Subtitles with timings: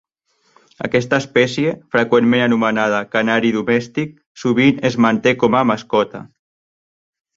[0.87, 6.23] Aquesta espècie, freqüentment anomenada canari domèstic, sovint es manté com a mascota.